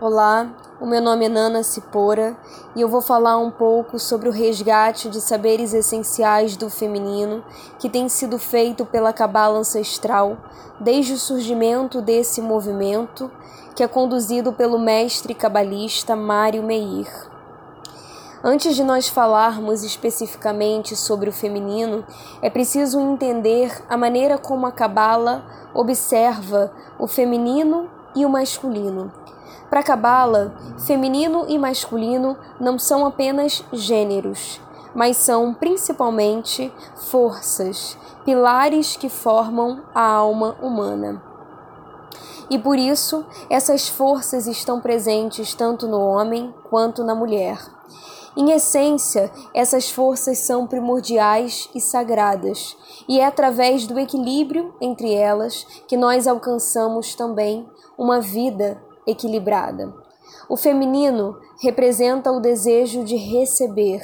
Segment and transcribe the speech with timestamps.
[0.00, 0.48] Olá,
[0.80, 2.36] o meu nome é Nana Cipora
[2.76, 7.42] e eu vou falar um pouco sobre o resgate de saberes essenciais do feminino
[7.80, 10.36] que tem sido feito pela cabala ancestral
[10.78, 13.28] desde o surgimento desse movimento
[13.74, 17.08] que é conduzido pelo mestre cabalista Mário Meir.
[18.44, 22.06] Antes de nós falarmos especificamente sobre o feminino,
[22.40, 25.44] é preciso entender a maneira como a cabala
[25.74, 29.12] observa o feminino e o masculino
[29.70, 30.54] para Cabala,
[30.86, 34.60] feminino e masculino não são apenas gêneros,
[34.94, 36.72] mas são principalmente
[37.10, 41.22] forças, pilares que formam a alma humana.
[42.50, 47.58] E por isso, essas forças estão presentes tanto no homem quanto na mulher.
[48.34, 55.66] Em essência, essas forças são primordiais e sagradas, e é através do equilíbrio entre elas
[55.86, 59.92] que nós alcançamos também uma vida equilibrada.
[60.48, 64.02] O feminino representa o desejo de receber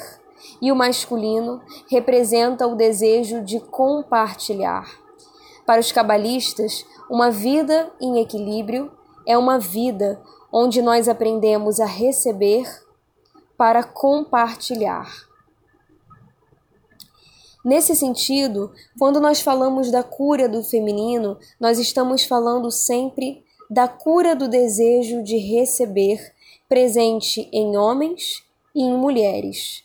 [0.61, 4.89] e o masculino representa o desejo de compartilhar.
[5.65, 8.91] Para os cabalistas, uma vida em equilíbrio
[9.25, 10.21] é uma vida
[10.51, 12.65] onde nós aprendemos a receber
[13.57, 15.11] para compartilhar.
[17.63, 24.35] Nesse sentido, quando nós falamos da cura do feminino, nós estamos falando sempre da cura
[24.35, 26.33] do desejo de receber
[26.67, 29.83] presente em homens e em mulheres.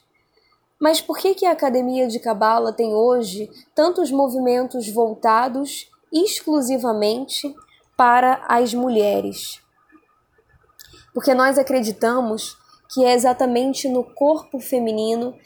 [0.80, 7.54] Mas por que, que a Academia de Cabala tem hoje tantos movimentos voltados exclusivamente
[7.96, 9.60] para as mulheres?
[11.12, 12.56] Porque nós acreditamos
[12.92, 15.36] que é exatamente no corpo feminino,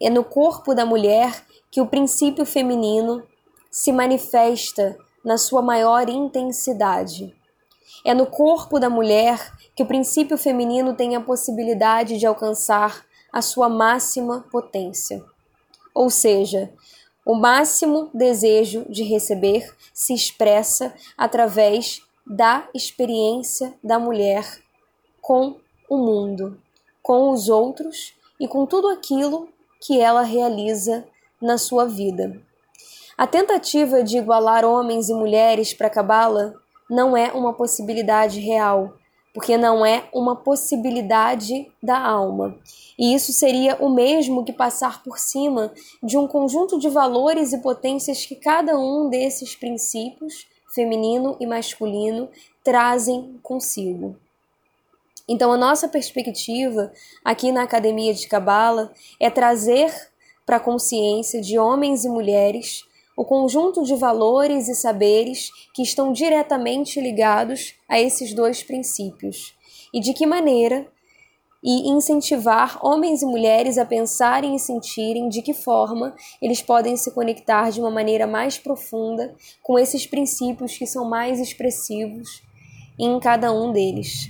[0.00, 3.22] é no corpo da mulher que o princípio feminino
[3.70, 7.34] se manifesta na sua maior intensidade.
[8.04, 13.40] É no corpo da mulher que o princípio feminino tem a possibilidade de alcançar a
[13.40, 15.24] sua máxima potência.
[15.94, 16.72] Ou seja,
[17.24, 24.60] o máximo desejo de receber se expressa através da experiência da mulher
[25.20, 25.56] com
[25.88, 26.60] o mundo,
[27.02, 29.48] com os outros e com tudo aquilo
[29.80, 31.04] que ela realiza
[31.40, 32.40] na sua vida.
[33.16, 36.61] A tentativa de igualar homens e mulheres para Cabala
[36.92, 38.92] não é uma possibilidade real,
[39.32, 42.54] porque não é uma possibilidade da alma.
[42.98, 45.72] E isso seria o mesmo que passar por cima
[46.02, 52.28] de um conjunto de valores e potências que cada um desses princípios, feminino e masculino,
[52.62, 54.14] trazem consigo.
[55.26, 56.92] Então, a nossa perspectiva
[57.24, 59.90] aqui na Academia de Cabala é trazer
[60.44, 62.84] para a consciência de homens e mulheres
[63.16, 69.54] o conjunto de valores e saberes que estão diretamente ligados a esses dois princípios
[69.92, 70.86] e de que maneira
[71.62, 77.12] e incentivar homens e mulheres a pensarem e sentirem de que forma eles podem se
[77.12, 82.42] conectar de uma maneira mais profunda com esses princípios que são mais expressivos
[82.98, 84.28] em cada um deles.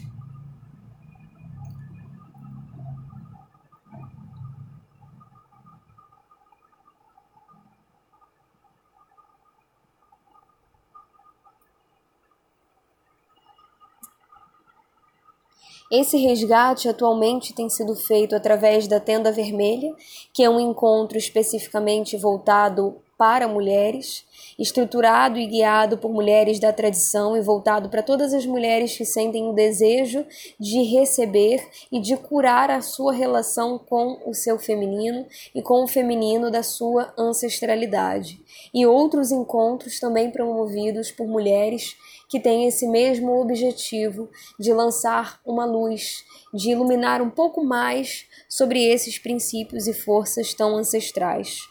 [15.92, 19.94] Esse resgate atualmente tem sido feito através da Tenda Vermelha,
[20.32, 24.27] que é um encontro especificamente voltado para mulheres,
[24.59, 29.49] estruturado e guiado por mulheres da tradição e voltado para todas as mulheres que sentem
[29.49, 30.27] o desejo
[30.59, 35.25] de receber e de curar a sua relação com o seu feminino
[35.55, 38.43] e com o feminino da sua ancestralidade.
[38.75, 41.97] E outros encontros também promovidos por mulheres
[42.28, 44.28] que tem esse mesmo objetivo
[44.59, 50.77] de lançar uma luz, de iluminar um pouco mais sobre esses princípios e forças tão
[50.77, 51.71] ancestrais.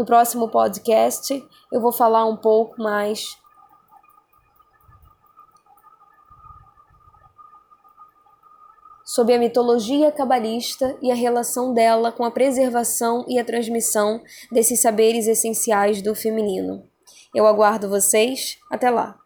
[0.00, 3.36] No próximo podcast, eu vou falar um pouco mais
[9.04, 14.80] sobre a mitologia cabalista e a relação dela com a preservação e a transmissão desses
[14.80, 16.82] saberes essenciais do feminino.
[17.34, 18.56] Eu aguardo vocês.
[18.70, 19.19] Até lá!